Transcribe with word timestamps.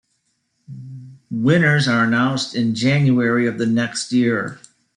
Winners 1.29 1.87
are 1.87 2.03
announced 2.05 2.55
in 2.55 2.73
January 2.73 3.45
of 3.45 3.59
the 3.59 3.67
next 3.67 4.11
year. 4.11 4.59